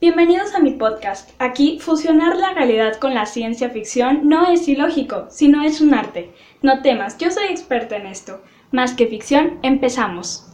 [0.00, 1.30] Bienvenidos a mi podcast.
[1.40, 6.30] Aquí, fusionar la realidad con la ciencia ficción no es ilógico, sino es un arte.
[6.62, 8.40] No temas, yo soy experta en esto.
[8.70, 10.47] Más que ficción, empezamos.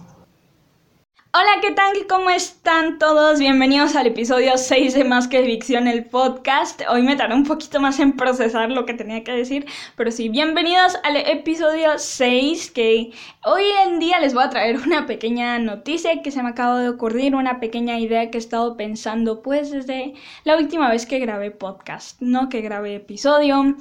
[1.37, 2.07] Hola, ¿qué tal?
[2.09, 3.41] ¿Cómo están todos?
[3.41, 6.83] Bienvenidos al episodio 6 de Más que Ficción, el podcast.
[6.88, 9.67] Hoy me tardé un poquito más en procesar lo que tenía que decir,
[9.97, 13.11] pero sí, bienvenidos al episodio 6, que
[13.43, 16.91] hoy en día les voy a traer una pequeña noticia que se me acaba de
[16.91, 21.51] ocurrir, una pequeña idea que he estado pensando pues desde la última vez que grabé
[21.51, 23.75] podcast, no que grabé episodio.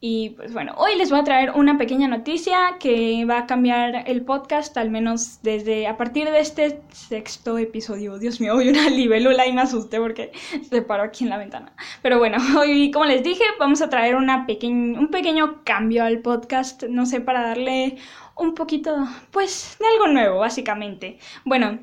[0.00, 4.04] Y pues bueno, hoy les voy a traer una pequeña noticia que va a cambiar
[4.06, 8.16] el podcast, al menos desde a partir de este sexto episodio.
[8.18, 10.30] Dios mío, hoy una libélula y me asusté porque
[10.70, 11.72] se paró aquí en la ventana.
[12.00, 16.84] Pero bueno, hoy, como les dije, vamos a traer una un pequeño cambio al podcast,
[16.84, 17.96] no sé, para darle
[18.36, 18.96] un poquito,
[19.32, 21.18] pues, de algo nuevo, básicamente.
[21.44, 21.80] Bueno,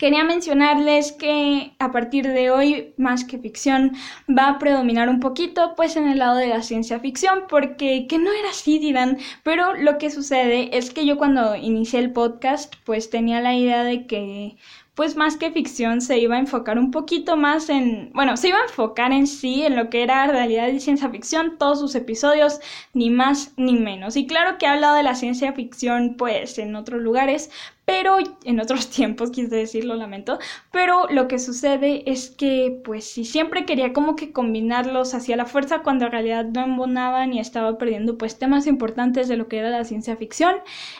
[0.00, 3.92] Quería mencionarles que a partir de hoy, más que ficción,
[4.26, 8.18] va a predominar un poquito pues en el lado de la ciencia ficción, porque que
[8.18, 12.76] no era así, dirán, pero lo que sucede es que yo cuando inicié el podcast
[12.86, 14.56] pues tenía la idea de que
[14.94, 18.58] pues más que ficción se iba a enfocar un poquito más en, bueno, se iba
[18.58, 22.60] a enfocar en sí, en lo que era realidad y ciencia ficción, todos sus episodios,
[22.92, 24.16] ni más ni menos.
[24.16, 27.50] Y claro que he hablado de la ciencia ficción pues en otros lugares,
[27.90, 30.38] pero en otros tiempos, quise decir, lo lamento,
[30.70, 35.44] pero lo que sucede es que, pues, si siempre quería como que combinarlos hacia la
[35.44, 39.58] fuerza cuando en realidad no embonaban y estaba perdiendo, pues, temas importantes de lo que
[39.58, 40.54] era la ciencia ficción,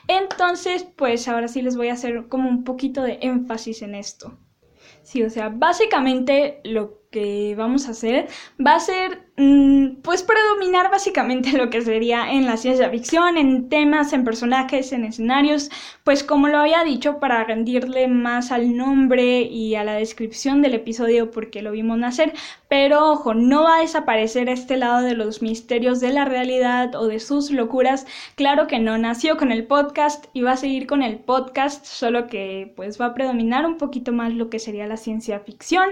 [0.09, 4.37] entonces, pues, ahora sí les voy a hacer como un poquito de énfasis en esto.
[5.05, 8.29] Sí, o sea, básicamente lo que vamos a hacer
[8.65, 13.69] va a ser mm, pues predominar básicamente lo que sería en la ciencia ficción, en
[13.69, 15.71] temas, en personajes, en escenarios,
[16.05, 20.75] pues como lo había dicho para rendirle más al nombre y a la descripción del
[20.75, 22.33] episodio porque lo vimos nacer,
[22.69, 27.09] pero ojo, no va a desaparecer este lado de los misterios de la realidad o
[27.09, 31.03] de sus locuras, claro que no, nació con el podcast y va a seguir con
[31.03, 34.97] el podcast, solo que pues va a predominar un poquito más lo que sería la
[34.97, 35.91] ciencia ficción,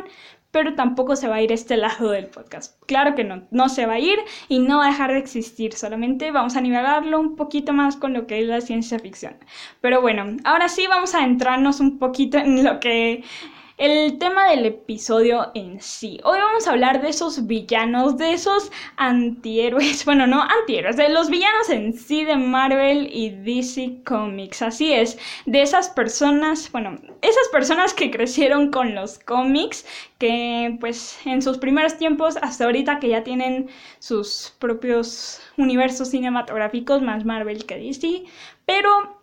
[0.51, 2.83] pero tampoco se va a ir este lado del podcast.
[2.87, 5.75] Claro que no, no se va a ir y no va a dejar de existir,
[5.75, 9.37] solamente vamos a nivelarlo un poquito más con lo que es la ciencia ficción.
[9.81, 13.25] Pero bueno, ahora sí vamos a entrarnos un poquito en lo que
[13.79, 16.21] el tema del episodio en sí.
[16.25, 21.31] Hoy vamos a hablar de esos villanos, de esos antihéroes, bueno, no antihéroes, de los
[21.31, 24.63] villanos en sí de Marvel y DC Comics.
[24.63, 29.87] Así es, de esas personas, bueno, esas personas que crecieron con los cómics,
[30.19, 37.01] que pues en sus primeros tiempos, hasta ahorita que ya tienen sus propios universos cinematográficos,
[37.01, 38.25] más Marvel que DC,
[38.67, 39.18] pero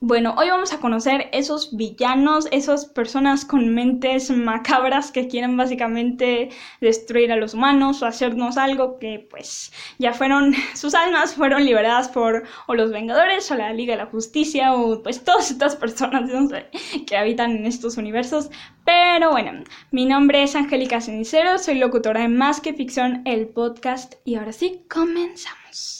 [0.00, 6.50] bueno, hoy vamos a conocer esos villanos, esas personas con mentes macabras que quieren básicamente
[6.80, 12.08] destruir a los humanos o hacernos algo que pues ya fueron, sus almas fueron liberadas
[12.08, 16.28] por o los Vengadores o la Liga de la Justicia o pues todas estas personas
[16.28, 16.68] no sé,
[17.04, 18.50] que habitan en estos universos.
[18.84, 24.14] Pero bueno, mi nombre es Angélica Cenicero, soy locutora de Más que Ficción, el podcast
[24.24, 25.97] y ahora sí, comenzamos.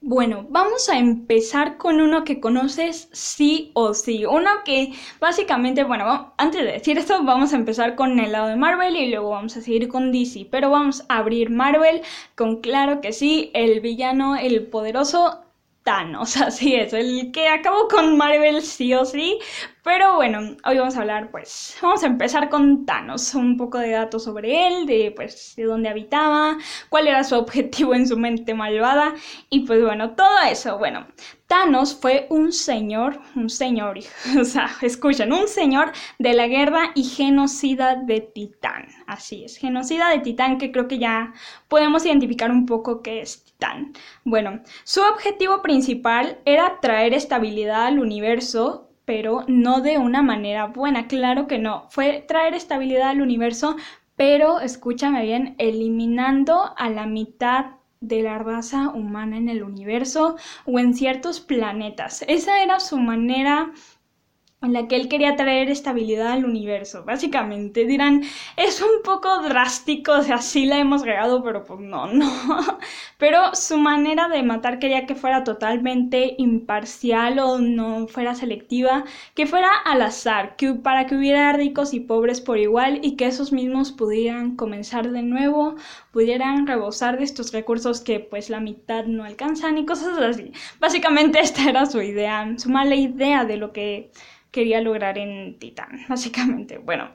[0.00, 4.24] Bueno, vamos a empezar con uno que conoces sí o sí.
[4.24, 8.56] Uno que básicamente, bueno, antes de decir esto, vamos a empezar con el lado de
[8.56, 10.46] Marvel y luego vamos a seguir con DC.
[10.50, 12.02] Pero vamos a abrir Marvel
[12.36, 15.44] con claro que sí, el villano, el poderoso
[15.82, 19.38] Thanos, así es, el que acabó con Marvel sí o sí,
[19.82, 23.90] pero bueno, hoy vamos a hablar, pues, vamos a empezar con Thanos, un poco de
[23.90, 26.58] datos sobre él, de pues, de dónde habitaba,
[26.88, 29.14] cuál era su objetivo en su mente malvada,
[29.50, 31.06] y pues bueno, todo eso, bueno,
[31.46, 33.98] Thanos fue un señor, un señor,
[34.40, 40.10] o sea, escuchen, un señor de la guerra y genocida de Titán, así es, genocida
[40.10, 41.32] de Titán, que creo que ya
[41.68, 43.92] podemos identificar un poco qué es Titán.
[44.24, 51.08] Bueno, su objetivo principal era traer estabilidad al universo pero no de una manera buena.
[51.08, 51.86] Claro que no.
[51.88, 53.74] Fue traer estabilidad al universo,
[54.16, 60.78] pero escúchame bien, eliminando a la mitad de la raza humana en el universo o
[60.78, 62.22] en ciertos planetas.
[62.28, 63.72] Esa era su manera
[64.60, 67.04] en la que él quería traer estabilidad al universo.
[67.04, 68.22] Básicamente dirán,
[68.56, 72.30] es un poco drástico, o sea, sí la hemos regado, pero pues no, no.
[73.18, 79.04] Pero su manera de matar quería que fuera totalmente imparcial o no fuera selectiva,
[79.34, 83.26] que fuera al azar, que para que hubiera ricos y pobres por igual y que
[83.26, 85.74] esos mismos pudieran comenzar de nuevo,
[86.12, 90.52] pudieran rebosar de estos recursos que pues la mitad no alcanzan y cosas así.
[90.80, 94.10] Básicamente esta era su idea, su mala idea de lo que
[94.50, 96.78] quería lograr en Titán, básicamente.
[96.78, 97.10] Bueno,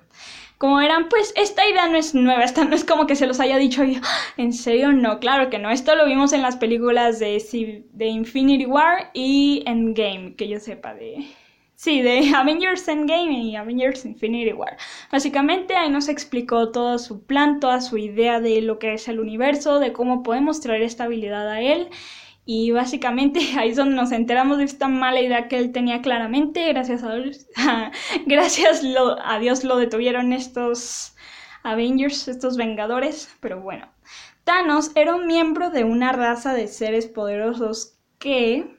[0.63, 3.42] como verán, pues esta idea no es nueva, esta no es como que se los
[3.42, 4.00] haya dicho yo,
[4.38, 8.65] en serio, no, claro que no, esto lo vimos en las películas de, de Infinity
[8.65, 11.27] War y Endgame, que yo sepa de...
[11.75, 14.77] Sí, de Avengers Endgame y Avengers Infinity War.
[15.12, 19.19] Básicamente ahí nos explicó todo su plan, toda su idea de lo que es el
[19.19, 21.89] universo, de cómo podemos traer esta habilidad a él
[22.45, 26.68] y básicamente ahí es donde nos enteramos de esta mala idea que él tenía claramente.
[26.69, 27.48] Gracias a Dios,
[28.25, 28.84] gracias
[29.24, 31.16] a Dios lo detuvieron estos
[31.63, 33.34] Avengers, estos Vengadores.
[33.40, 33.88] Pero bueno,
[34.44, 38.78] Thanos era un miembro de una raza de seres poderosos que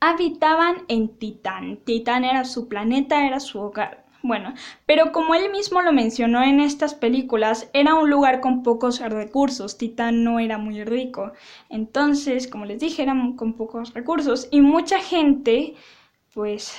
[0.00, 1.78] habitaban en Titán.
[1.84, 3.99] Titán era su planeta, era su hogar.
[4.22, 4.52] Bueno,
[4.84, 9.78] pero como él mismo lo mencionó en estas películas, era un lugar con pocos recursos,
[9.78, 11.32] Titán no era muy rico.
[11.70, 15.74] Entonces, como les dije, era con pocos recursos y mucha gente,
[16.34, 16.74] pues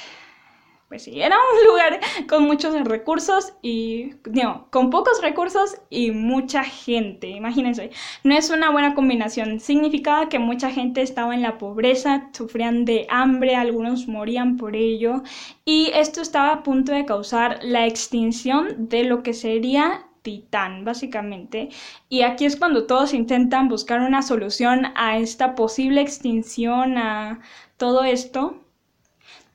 [0.92, 6.66] pues sí, era un lugar con muchos recursos y, no, con pocos recursos y mucha
[6.66, 7.92] gente, imagínense,
[8.26, 13.08] no es una buena combinación, significaba que mucha gente estaba en la pobreza, sufrían de
[13.10, 15.24] hambre, algunos morían por ello
[15.64, 21.70] y esto estaba a punto de causar la extinción de lo que sería Titán, básicamente.
[22.10, 27.40] Y aquí es cuando todos intentan buscar una solución a esta posible extinción, a
[27.78, 28.62] todo esto.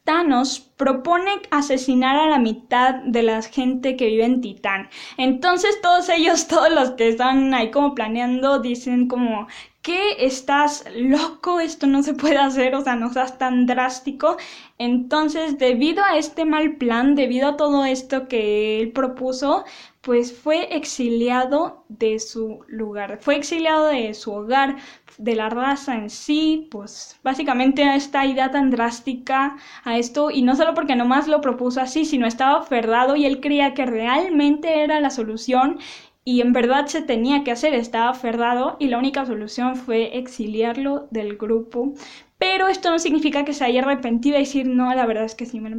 [0.07, 4.89] Thanos propone asesinar a la mitad de la gente que vive en Titán.
[5.19, 9.49] Entonces todos ellos, todos los que están ahí como planeando, dicen como,
[9.83, 10.25] ¿qué?
[10.27, 11.61] ¿Estás loco?
[11.61, 14.37] Esto no se puede hacer, o sea, no seas tan drástico.
[14.79, 19.65] Entonces, debido a este mal plan, debido a todo esto que él propuso,
[20.01, 24.77] pues fue exiliado de su lugar, fue exiliado de su hogar,
[25.19, 30.43] de la raza en sí, pues básicamente a esta idea tan drástica a esto, y
[30.43, 34.83] no solo porque nomás lo propuso así, sino estaba aferrado y él creía que realmente
[34.83, 35.79] era la solución
[36.25, 41.07] y en verdad se tenía que hacer, estaba aferrado y la única solución fue exiliarlo
[41.13, 41.95] del grupo.
[42.39, 45.47] Pero esto no significa que se haya arrepentido y decir, no, la verdad es que
[45.47, 45.77] sí me lo.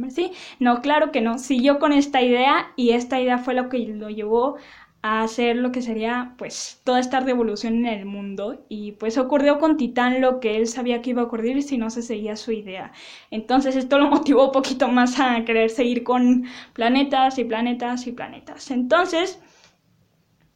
[0.58, 1.38] No, claro que no.
[1.38, 4.56] Siguió con esta idea y esta idea fue lo que lo llevó
[5.02, 9.58] a hacer lo que sería pues toda esta revolución en el mundo y pues ocurrió
[9.58, 12.52] con Titán lo que él sabía que iba a ocurrir si no se seguía su
[12.52, 12.92] idea.
[13.30, 18.12] Entonces esto lo motivó un poquito más a querer seguir con planetas y planetas y
[18.12, 18.70] planetas.
[18.70, 19.40] Entonces,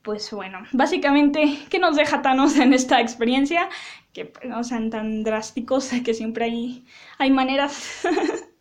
[0.03, 3.69] pues bueno, básicamente, ¿qué nos deja Thanos en esta experiencia?
[4.13, 6.85] Que pues, no sean tan drásticos, que siempre hay,
[7.19, 8.03] hay maneras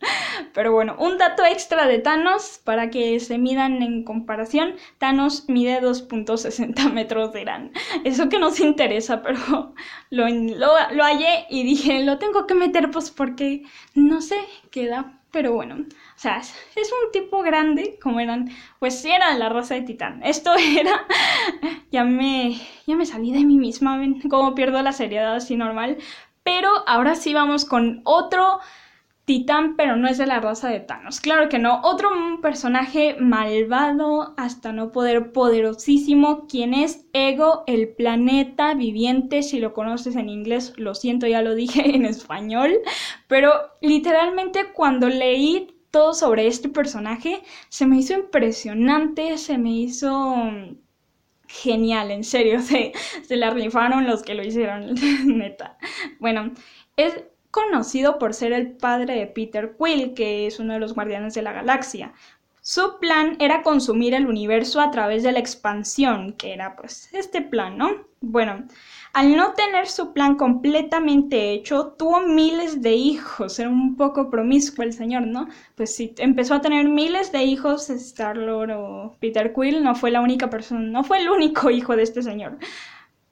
[0.54, 4.74] Pero bueno, un dato extra de Thanos para que se midan en comparación.
[4.98, 7.72] Thanos mide 2.60 metros de gran.
[8.04, 9.74] Eso que nos interesa, pero
[10.10, 13.64] lo, lo, hallé y dije, lo tengo que meter pues porque
[13.94, 14.36] no sé
[14.70, 15.21] qué da.
[15.32, 19.82] Pero bueno, o sea, es, un tipo grande, como eran, pues era la raza de
[19.82, 20.20] Titán.
[20.22, 21.06] Esto era,
[21.90, 24.20] ya me, ya me salí de mí misma, ven
[24.54, 25.96] pierdo la seriedad así normal.
[26.42, 28.60] Pero ahora sí vamos con otro
[29.24, 31.20] Titán, pero no es de la raza de Thanos.
[31.20, 31.80] Claro que no.
[31.84, 32.10] Otro
[32.40, 39.42] personaje malvado, hasta no poder, poderosísimo, quien es Ego, el planeta viviente.
[39.44, 42.78] Si lo conoces en inglés, lo siento, ya lo dije en español.
[43.28, 50.50] Pero literalmente cuando leí todo sobre este personaje, se me hizo impresionante, se me hizo
[51.48, 54.94] genial, en serio, se, se la rifaron los que lo hicieron,
[55.26, 55.78] neta.
[56.18, 56.52] Bueno,
[56.96, 61.34] es, conocido por ser el padre de Peter Quill, que es uno de los guardianes
[61.34, 62.12] de la galaxia.
[62.62, 67.42] Su plan era consumir el universo a través de la expansión, que era pues este
[67.42, 68.06] plan, ¿no?
[68.20, 68.64] Bueno,
[69.12, 74.84] al no tener su plan completamente hecho, tuvo miles de hijos, era un poco promiscuo
[74.84, 75.48] el señor, ¿no?
[75.74, 80.20] Pues sí, empezó a tener miles de hijos, Star-Lord o Peter Quill no fue la
[80.22, 82.58] única persona, no fue el único hijo de este señor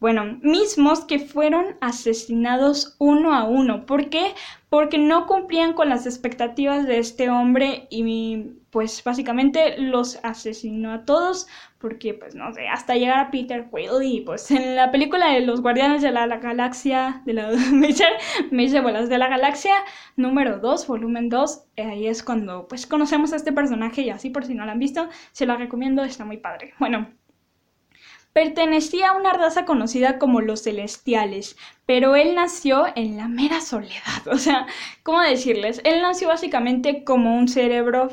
[0.01, 3.85] bueno, mismos que fueron asesinados uno a uno.
[3.85, 4.35] ¿Por qué?
[4.71, 11.05] Porque no cumplían con las expectativas de este hombre y pues básicamente los asesinó a
[11.05, 15.33] todos porque pues no sé, hasta llegar a Peter Quill y pues en la película
[15.33, 17.51] de los Guardianes de la, Galaxia, de la
[18.51, 19.75] me dice bolas de la Galaxia
[20.17, 24.45] número 2, volumen 2, ahí es cuando pues conocemos a este personaje y así por
[24.47, 26.75] si no lo han visto, se lo recomiendo, está muy padre.
[26.79, 27.09] Bueno,
[28.33, 34.27] Pertenecía a una raza conocida como los celestiales, pero él nació en la mera soledad.
[34.31, 34.67] O sea,
[35.03, 35.81] ¿cómo decirles?
[35.85, 38.09] Él nació básicamente como un cerebro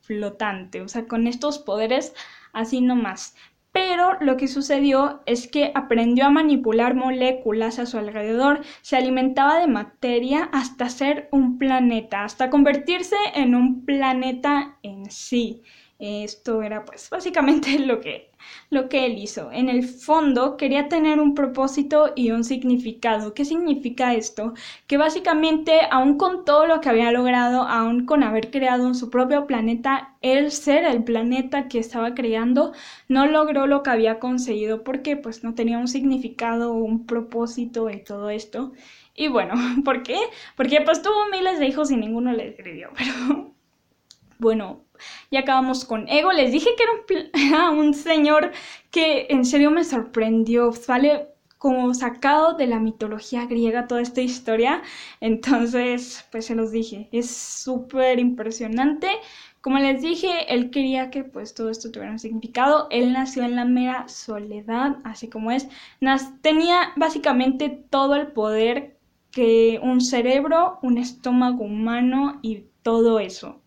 [0.00, 2.14] flotante, o sea, con estos poderes
[2.52, 3.34] así nomás.
[3.72, 9.60] Pero lo que sucedió es que aprendió a manipular moléculas a su alrededor, se alimentaba
[9.60, 15.62] de materia hasta ser un planeta, hasta convertirse en un planeta en sí.
[16.00, 18.30] Esto era pues básicamente lo que,
[18.70, 19.52] lo que él hizo.
[19.52, 23.34] En el fondo quería tener un propósito y un significado.
[23.34, 24.54] ¿Qué significa esto?
[24.86, 29.46] Que básicamente aún con todo lo que había logrado, aún con haber creado su propio
[29.46, 32.72] planeta, él ser el planeta que estaba creando,
[33.08, 38.02] no logró lo que había conseguido porque pues no tenía un significado, un propósito y
[38.02, 38.72] todo esto.
[39.14, 39.54] Y bueno,
[39.84, 40.16] ¿por qué?
[40.56, 43.52] Porque pues tuvo miles de hijos y ninguno le escribió, pero
[44.38, 44.84] bueno,
[45.30, 46.32] ya acabamos con Ego.
[46.32, 46.84] Les dije que
[47.48, 48.52] era un, señor
[48.90, 50.72] que en serio me sorprendió.
[50.72, 51.28] Sale
[51.58, 54.82] como sacado de la mitología griega toda esta historia.
[55.20, 57.08] Entonces, pues se los dije.
[57.12, 59.08] Es súper impresionante.
[59.60, 62.88] Como les dije, él quería que pues todo esto tuviera un significado.
[62.90, 65.68] Él nació en la mera soledad, así como es.
[66.40, 68.96] tenía básicamente todo el poder
[69.30, 73.59] que un cerebro, un estómago humano y todo eso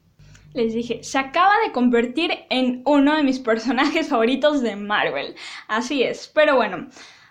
[0.53, 5.35] les dije, se acaba de convertir en uno de mis personajes favoritos de Marvel.
[5.67, 6.87] Así es, pero bueno,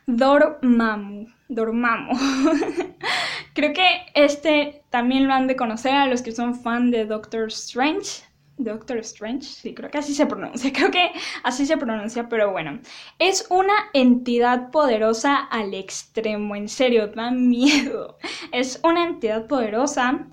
[0.06, 2.12] Dormammu, Dormammu.
[3.54, 7.48] Creo que este también lo han de conocer a los que son fan de Doctor
[7.48, 8.24] Strange.
[8.58, 11.10] Doctor Strange, sí, creo que así se pronuncia, creo que
[11.42, 12.80] así se pronuncia, pero bueno,
[13.18, 18.18] es una entidad poderosa al extremo, en serio, da miedo.
[18.52, 20.28] Es una entidad poderosa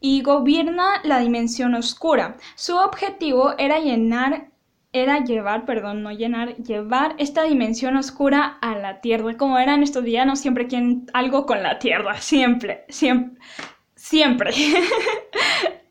[0.00, 2.36] y gobierna la dimensión oscura.
[2.54, 4.50] Su objetivo era llenar
[4.92, 9.36] era llevar, perdón, no llenar, llevar esta dimensión oscura a la Tierra.
[9.36, 13.38] Como eran estos villanos, siempre quieren algo con la Tierra, siempre, siempre,
[13.94, 14.52] siempre.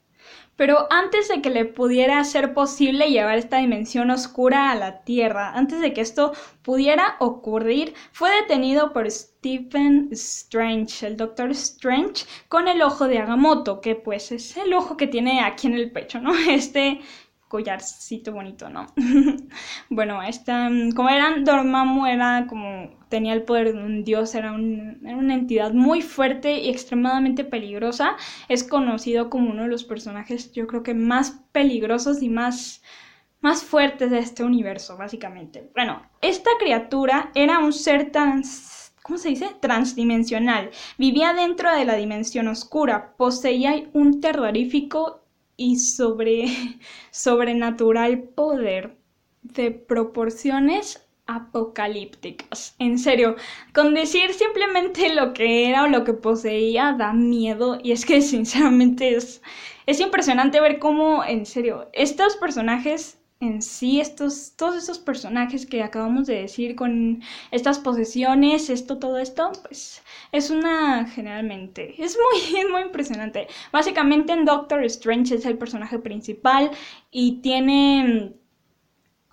[0.56, 5.52] Pero antes de que le pudiera ser posible llevar esta dimensión oscura a la Tierra,
[5.54, 6.32] antes de que esto
[6.62, 13.82] pudiera ocurrir, fue detenido por Stephen Strange, el Doctor Strange, con el ojo de Agamotto,
[13.82, 16.34] que pues es el ojo que tiene aquí en el pecho, ¿no?
[16.50, 17.02] Este
[17.48, 18.88] collarcito bonito, ¿no?
[19.90, 25.34] bueno, esta, como eran, Dormammu era como, tenía el poder de un dios, era, una
[25.34, 28.16] entidad muy fuerte y extremadamente peligrosa.
[28.50, 32.84] Es conocido como uno de los personajes, yo creo que más peligrosos y más,
[33.42, 35.70] más fuertes de este universo, básicamente.
[35.74, 39.56] Bueno, esta criatura era un ser trans ¿cómo se dice?
[39.60, 40.72] Transdimensional.
[40.98, 45.25] Vivía dentro de la dimensión oscura, poseía un terrorífico
[45.58, 46.46] y sobre
[47.12, 48.98] sobrenatural poder
[49.42, 52.76] de proporciones apocalípticas.
[52.80, 53.36] En serio,
[53.74, 58.22] con decir simplemente lo que era o lo que poseía da miedo y es que
[58.34, 59.42] sinceramente es,
[59.86, 65.84] es impresionante ver cómo, en serio, estos personajes en sí, estos, todos esos personajes que
[65.84, 70.02] acabamos de decir con estas posesiones, esto, todo esto, pues
[70.32, 73.48] es una generalmente, es muy, es muy impresionante.
[73.72, 76.72] Básicamente en Doctor Strange es el personaje principal
[77.12, 78.34] y tiene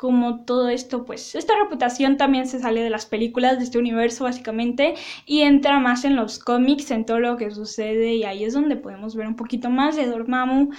[0.02, 4.24] como todo esto, pues esta reputación también se sale de las películas de este universo
[4.24, 4.94] básicamente
[5.26, 8.74] y entra más en los cómics, en todo lo que sucede y ahí es donde
[8.74, 10.70] podemos ver un poquito más de Dormammu,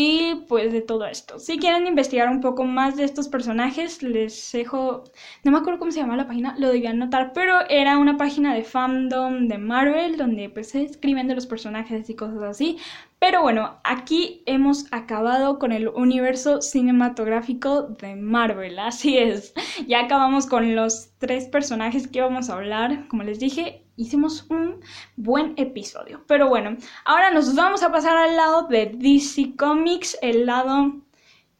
[0.00, 1.40] y pues de todo esto.
[1.40, 5.02] Si quieren investigar un poco más de estos personajes, les dejo,
[5.42, 8.54] no me acuerdo cómo se llama la página, lo debían notar, pero era una página
[8.54, 12.78] de fandom de Marvel donde pues se escriben de los personajes y cosas así.
[13.20, 19.54] Pero bueno, aquí hemos acabado con el universo cinematográfico de Marvel, así es.
[19.86, 24.80] Ya acabamos con los tres personajes que íbamos a hablar, como les dije, hicimos un
[25.16, 26.24] buen episodio.
[26.28, 30.94] Pero bueno, ahora nos vamos a pasar al lado de DC Comics, el lado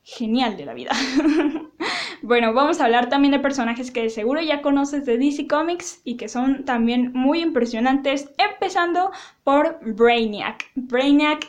[0.04, 0.92] genial de la vida.
[2.28, 6.18] bueno, vamos a hablar también de personajes que seguro ya conoces de DC Comics y
[6.18, 9.10] que son también muy impresionantes, empezando
[9.44, 10.70] por Brainiac.
[10.74, 11.46] Brainiac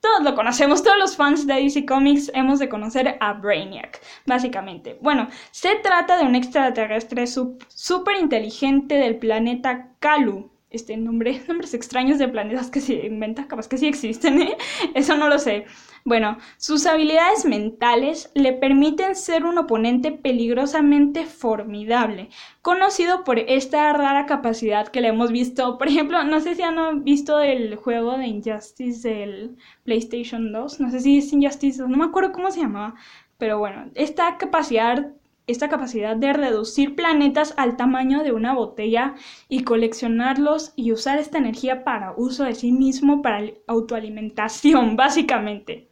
[0.00, 4.98] todos lo conocemos, todos los fans de DC Comics hemos de conocer a Brainiac, básicamente.
[5.00, 10.50] Bueno, se trata de un extraterrestre súper inteligente del planeta Kalu.
[10.72, 14.56] Este nombre, nombres extraños de planetas que se inventan, capaz que sí existen, ¿eh?
[14.94, 15.66] Eso no lo sé.
[16.04, 22.28] Bueno, sus habilidades mentales le permiten ser un oponente peligrosamente formidable,
[22.60, 25.78] conocido por esta rara capacidad que le hemos visto.
[25.78, 30.90] Por ejemplo, no sé si han visto el juego de Injustice del PlayStation 2, no
[30.90, 32.96] sé si es Injustice, no me acuerdo cómo se llamaba,
[33.38, 35.12] pero bueno, esta capacidad
[35.46, 39.14] esta capacidad de reducir planetas al tamaño de una botella
[39.48, 45.88] y coleccionarlos y usar esta energía para uso de sí mismo, para autoalimentación, básicamente.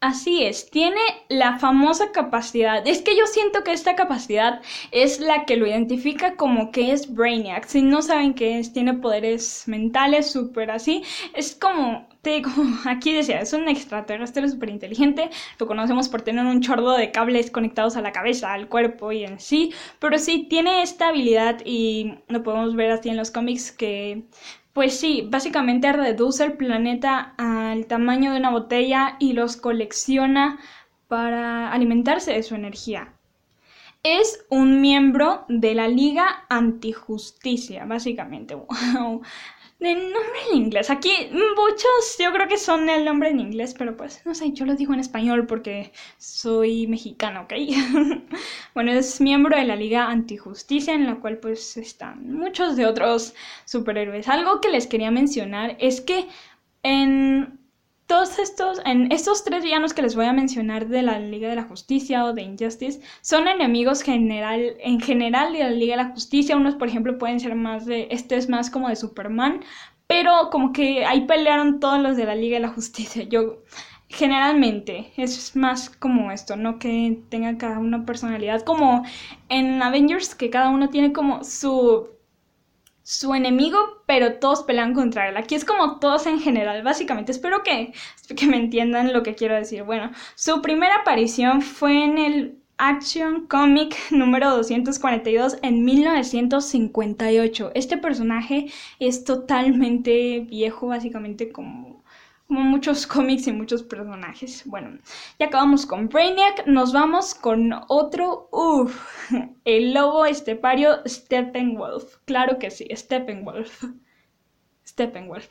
[0.00, 2.86] Así es, tiene la famosa capacidad.
[2.86, 7.12] Es que yo siento que esta capacidad es la que lo identifica como que es
[7.12, 7.66] Brainiac.
[7.66, 11.02] Si no saben qué es, tiene poderes mentales súper así.
[11.34, 15.30] Es como Sí, como aquí decía, es un extraterrestre súper inteligente.
[15.58, 19.24] Lo conocemos por tener un chorro de cables conectados a la cabeza, al cuerpo y
[19.24, 19.72] en sí.
[19.98, 24.24] Pero sí, tiene esta habilidad y lo podemos ver así en los cómics que
[24.72, 30.60] pues sí, básicamente reduce el planeta al tamaño de una botella y los colecciona
[31.08, 33.14] para alimentarse de su energía.
[34.02, 38.54] Es un miembro de la Liga Antijusticia, básicamente.
[38.94, 39.22] Wow.
[39.80, 40.90] El nombre en inglés.
[40.90, 44.66] Aquí muchos yo creo que son el nombre en inglés, pero pues no sé, yo
[44.66, 47.54] lo digo en español porque soy mexicano, ¿ok?
[48.74, 53.34] bueno, es miembro de la Liga Antijusticia en la cual pues están muchos de otros
[53.64, 54.28] superhéroes.
[54.28, 56.28] Algo que les quería mencionar es que
[56.82, 57.59] en
[58.10, 61.54] todos estos, en estos tres villanos que les voy a mencionar de la Liga de
[61.54, 66.10] la Justicia o de Injustice, son enemigos general, en general de la Liga de la
[66.10, 66.56] Justicia.
[66.56, 69.62] Unos, por ejemplo, pueden ser más de, este es más como de Superman,
[70.08, 73.22] pero como que ahí pelearon todos los de la Liga de la Justicia.
[73.22, 73.62] Yo,
[74.08, 79.04] generalmente, es más como esto, no que tenga cada una personalidad, como
[79.48, 82.08] en Avengers, que cada uno tiene como su
[83.10, 85.36] su enemigo, pero todos pelean contra él.
[85.36, 87.30] Aquí es como todos en general, básicamente.
[87.30, 87.92] Espero que,
[88.36, 89.84] que me entiendan lo que quiero decir.
[89.84, 97.70] Bueno, su primera aparición fue en el Action Comic número 242 en 1958.
[97.76, 98.66] Este personaje
[98.98, 101.99] es totalmente viejo, básicamente como
[102.50, 104.62] como muchos cómics y muchos personajes.
[104.66, 104.98] Bueno,
[105.38, 109.30] ya acabamos con Brainiac, nos vamos con otro, uff,
[109.64, 112.16] el lobo estepario Steppenwolf.
[112.24, 113.84] Claro que sí, Steppenwolf.
[114.84, 115.48] Steppenwolf.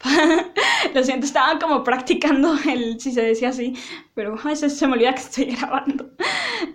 [0.94, 3.74] Lo siento, estaba como practicando el si se decía así,
[4.14, 6.10] pero a se me olvida que estoy grabando.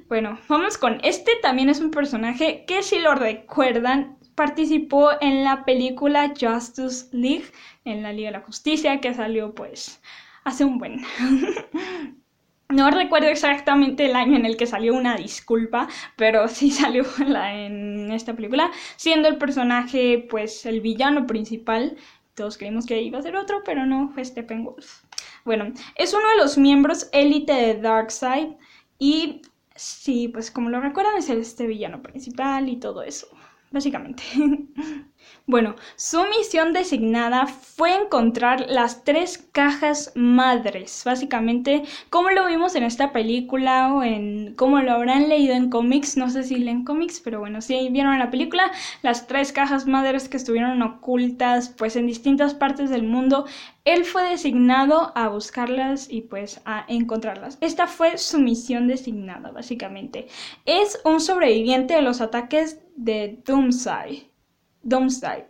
[0.09, 5.65] Bueno, vamos con este también es un personaje que si lo recuerdan participó en la
[5.65, 7.47] película Justice League
[7.85, 10.01] en la Liga de la Justicia que salió pues
[10.45, 11.03] hace un buen.
[12.71, 15.87] No recuerdo exactamente el año en el que salió una disculpa,
[16.17, 21.97] pero sí salió en esta película, siendo el personaje, pues, el villano principal.
[22.35, 25.03] Todos creímos que iba a ser otro, pero no, fue Steppenwolf.
[25.45, 28.55] Bueno, es uno de los miembros élite de Darkseid
[28.99, 29.43] y
[29.77, 33.29] sí, pues como lo recuerdan es este villano principal y todo eso,
[33.75, 34.23] básicamente.
[35.47, 42.83] Bueno, su misión designada fue encontrar las tres cajas madres, básicamente como lo vimos en
[42.83, 47.21] esta película o en como lo habrán leído en cómics, no sé si leen cómics,
[47.21, 48.71] pero bueno, si vieron en la película,
[49.03, 53.45] las tres cajas madres que estuvieron ocultas pues en distintas partes del mundo,
[53.85, 57.59] él fue designado a buscarlas y pues a encontrarlas.
[57.61, 60.27] Esta fue su misión designada, básicamente.
[60.65, 64.31] Es un sobreviviente de los ataques de Doomsday.
[64.83, 65.45] Doomsday.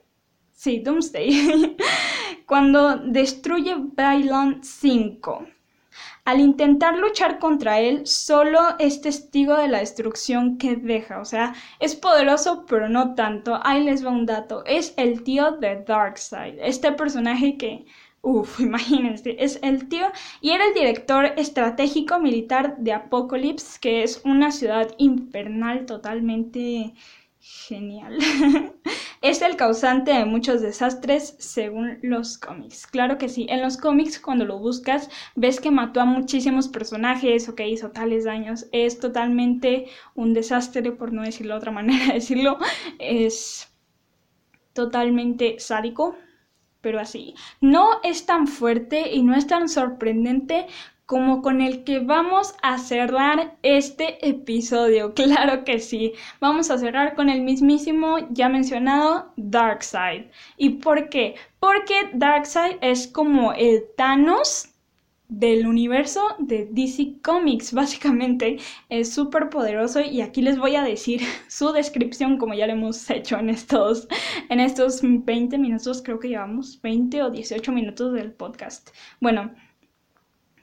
[0.53, 1.77] Sí, Doomsday.
[2.47, 5.47] Cuando destruye Bailon 5.
[6.25, 11.21] Al intentar luchar contra él, solo es testigo de la destrucción que deja.
[11.21, 13.61] O sea, es poderoso, pero no tanto.
[13.63, 14.65] Ahí les va un dato.
[14.65, 16.59] Es el tío de Darkseid.
[16.61, 17.85] Este personaje que
[18.25, 20.07] Uf, imagínense, es el tío
[20.41, 26.95] y era el director estratégico militar de Apocalypse, que es una ciudad infernal totalmente
[27.45, 28.19] genial.
[29.21, 32.87] es el causante de muchos desastres según los cómics.
[32.87, 37.47] Claro que sí, en los cómics cuando lo buscas ves que mató a muchísimos personajes
[37.49, 38.67] o que hizo tales daños.
[38.73, 42.57] Es totalmente un desastre, por no decirlo de otra manera de decirlo.
[42.99, 43.71] Es
[44.73, 46.17] totalmente sádico,
[46.81, 47.35] pero así.
[47.61, 50.67] No es tan fuerte y no es tan sorprendente
[51.07, 55.15] como con el que vamos a cerrar este episodio.
[55.25, 56.13] Claro que sí.
[56.41, 60.27] Vamos a cerrar con el mismísimo ya mencionado Darkseid.
[60.57, 61.35] ¿Y por qué?
[61.61, 64.75] Porque Darkseid es como el Thanos
[65.29, 71.23] del universo de DC Comics, básicamente es súper poderoso y aquí les voy a decir
[71.49, 74.07] su descripción como ya lo hemos hecho en estos,
[74.49, 78.91] en estos 20 minutos, creo que llevamos 20 o 18 minutos del podcast.
[79.21, 79.53] Bueno,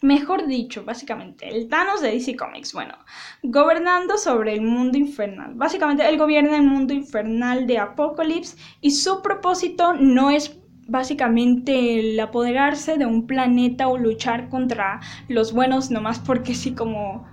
[0.01, 2.95] Mejor dicho, básicamente, el Thanos de DC Comics, bueno,
[3.43, 5.53] gobernando sobre el mundo infernal.
[5.53, 12.19] Básicamente, él gobierna el mundo infernal de Apocalypse y su propósito no es básicamente el
[12.19, 17.25] apoderarse de un planeta o luchar contra los buenos nomás porque sí como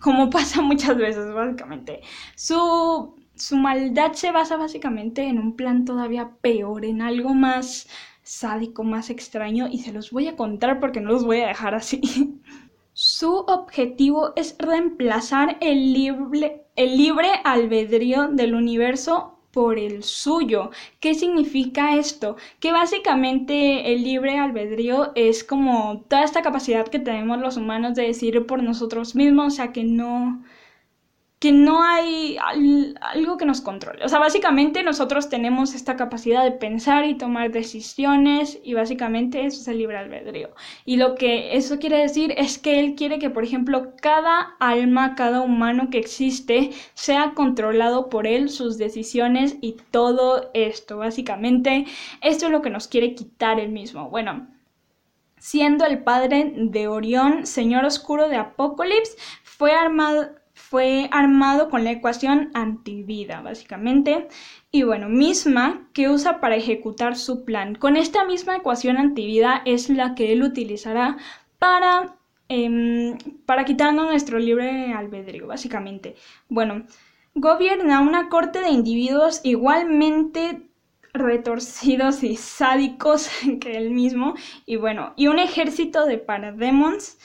[0.00, 2.00] como pasa muchas veces básicamente
[2.34, 7.88] su su maldad se basa básicamente en un plan todavía peor en algo más
[8.30, 11.74] sádico, más extraño y se los voy a contar porque no los voy a dejar
[11.74, 12.00] así.
[12.92, 20.70] Su objetivo es reemplazar el libre, el libre albedrío del universo por el suyo.
[21.00, 22.36] ¿Qué significa esto?
[22.60, 28.04] Que básicamente el libre albedrío es como toda esta capacidad que tenemos los humanos de
[28.06, 30.44] decidir por nosotros mismos, o sea, que no
[31.40, 32.36] que no hay
[33.00, 34.04] algo que nos controle.
[34.04, 39.62] O sea, básicamente nosotros tenemos esta capacidad de pensar y tomar decisiones y básicamente eso
[39.62, 40.50] es el libre albedrío.
[40.84, 45.14] Y lo que eso quiere decir es que él quiere que, por ejemplo, cada alma,
[45.14, 50.98] cada humano que existe sea controlado por él, sus decisiones y todo esto.
[50.98, 51.86] Básicamente,
[52.20, 54.10] esto es lo que nos quiere quitar él mismo.
[54.10, 54.46] Bueno,
[55.38, 60.39] siendo el padre de Orión, señor oscuro de Apocalipsis, fue armado
[60.70, 64.28] fue armado con la ecuación antivida, básicamente,
[64.70, 67.74] y bueno, misma que usa para ejecutar su plan.
[67.74, 71.16] Con esta misma ecuación antivida es la que él utilizará
[71.58, 72.14] para,
[72.48, 76.14] em, para quitarnos nuestro libre albedrío, básicamente.
[76.48, 76.84] Bueno,
[77.34, 80.68] gobierna una corte de individuos igualmente
[81.12, 83.28] retorcidos y sádicos
[83.60, 87.18] que él mismo y bueno y un ejército de parademons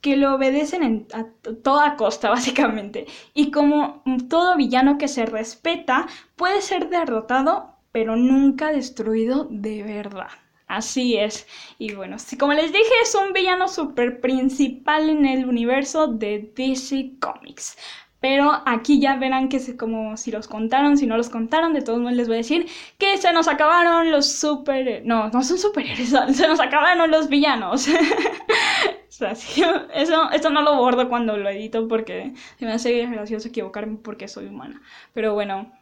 [0.00, 1.26] que lo obedecen a
[1.62, 3.06] toda costa, básicamente.
[3.34, 10.28] Y como todo villano que se respeta, puede ser derrotado, pero nunca destruido de verdad.
[10.66, 11.48] Así es.
[11.78, 17.14] Y bueno, como les dije, es un villano súper principal en el universo de DC
[17.20, 17.76] Comics.
[18.20, 21.80] Pero aquí ya verán que es como si los contaron, si no los contaron, de
[21.80, 25.02] todos modos les voy a decir que se nos acabaron los super...
[25.06, 27.88] No, no son superhéroes, se nos acabaron los villanos.
[29.94, 34.28] eso, esto no lo bordo cuando lo edito porque se me hace gracioso equivocarme porque
[34.28, 34.80] soy humana.
[35.12, 35.72] Pero bueno,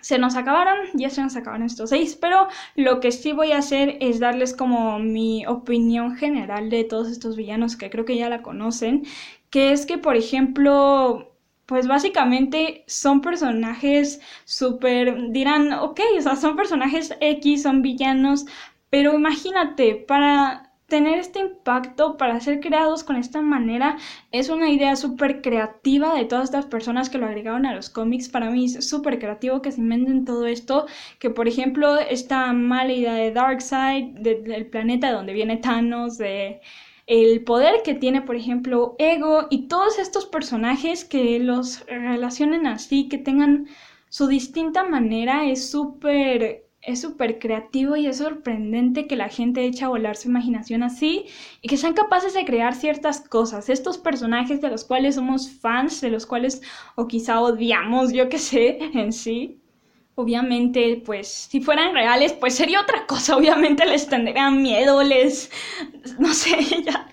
[0.00, 3.58] se nos acabaron, ya se nos acabaron estos seis, pero lo que sí voy a
[3.58, 8.28] hacer es darles como mi opinión general de todos estos villanos que creo que ya
[8.28, 9.04] la conocen,
[9.50, 11.32] que es que por ejemplo,
[11.66, 18.46] pues básicamente son personajes súper, dirán, ok, o sea, son personajes X, son villanos,
[18.90, 23.98] pero imagínate, para tener este impacto para ser creados con esta manera
[24.32, 28.28] es una idea súper creativa de todas estas personas que lo agregaron a los cómics.
[28.28, 30.86] Para mí es súper creativo que se inventen todo esto,
[31.18, 36.60] que por ejemplo esta mala idea de Darkseid, del planeta donde viene Thanos, de
[37.06, 43.08] el poder que tiene, por ejemplo, Ego y todos estos personajes que los relacionen así,
[43.08, 43.66] que tengan
[44.08, 49.84] su distinta manera, es súper es súper creativo y es sorprendente que la gente eche
[49.84, 51.26] a volar su imaginación así
[51.60, 53.68] y que sean capaces de crear ciertas cosas.
[53.68, 56.62] Estos personajes de los cuales somos fans, de los cuales
[56.94, 59.58] o quizá odiamos, yo qué sé, en sí.
[60.14, 63.36] Obviamente, pues, si fueran reales, pues sería otra cosa.
[63.36, 65.50] Obviamente les tendrían miedo, les...
[66.18, 67.08] no sé, ya.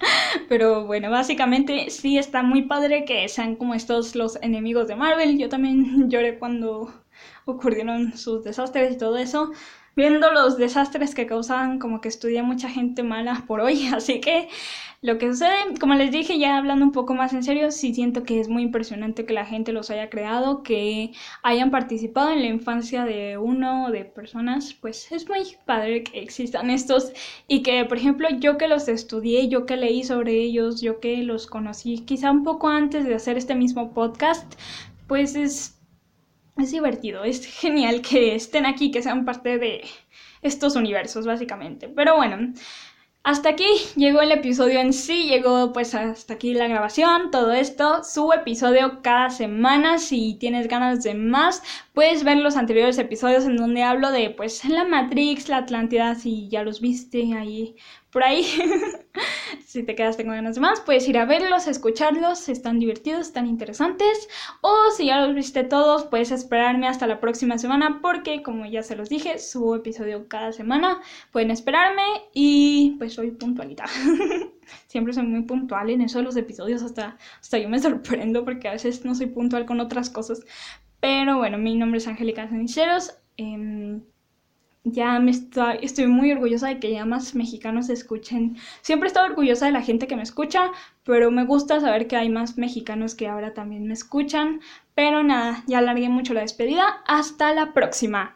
[0.50, 5.38] Pero bueno, básicamente sí está muy padre que sean como estos los enemigos de Marvel.
[5.38, 6.92] Yo también lloré cuando
[7.46, 9.52] ocurrieron sus desastres y todo eso,
[9.96, 14.50] viendo los desastres que causaban como que estudia mucha gente mala por hoy, así que
[15.02, 18.24] lo que sucede, como les dije, ya hablando un poco más en serio, sí siento
[18.24, 21.12] que es muy impresionante que la gente los haya creado, que
[21.44, 26.22] hayan participado en la infancia de uno o de personas, pues es muy padre que
[26.22, 27.12] existan estos
[27.48, 31.18] y que, por ejemplo, yo que los estudié, yo que leí sobre ellos, yo que
[31.18, 34.56] los conocí quizá un poco antes de hacer este mismo podcast,
[35.08, 35.75] pues es
[36.58, 39.84] es divertido, es genial que estén aquí, que sean parte de
[40.42, 41.90] estos universos, básicamente.
[41.90, 42.54] Pero bueno,
[43.24, 43.66] hasta aquí
[43.96, 48.04] llegó el episodio en sí, llegó pues hasta aquí la grabación, todo esto.
[48.04, 51.64] Subo episodio cada semana, si tienes ganas de más,
[51.96, 56.50] puedes ver los anteriores episodios en donde hablo de pues la Matrix, la Atlántida, si
[56.50, 57.76] ya los viste ahí
[58.12, 58.46] por ahí.
[59.66, 63.48] si te quedaste con ganas de más, puedes ir a verlos, escucharlos, están divertidos, están
[63.48, 64.28] interesantes.
[64.62, 68.84] O si ya los viste todos, puedes esperarme hasta la próxima semana porque, como ya
[68.84, 71.02] se los dije, subo episodio cada semana.
[71.32, 72.04] Pueden esperarme
[72.34, 73.86] y pues soy puntualita.
[74.88, 78.68] Siempre soy muy puntual en eso de los episodios, hasta, hasta yo me sorprendo porque
[78.68, 80.42] a veces no soy puntual con otras cosas.
[81.00, 83.18] Pero bueno, mi nombre es Angélica Ceniceros.
[83.38, 84.02] Em,
[84.84, 88.56] ya me estoy, muy orgullosa de que ya más mexicanos escuchen.
[88.82, 90.72] Siempre he estado orgullosa de la gente que me escucha,
[91.04, 94.62] pero me gusta saber que hay más mexicanos que ahora también me escuchan.
[94.94, 97.04] Pero nada, ya alargué mucho la despedida.
[97.08, 98.35] Hasta la próxima.